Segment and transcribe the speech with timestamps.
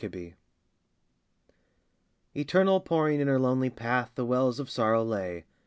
[0.03, 0.35] DEMETER
[2.35, 5.45] Eternal pouring in her lonely path The wells of sorrow lay.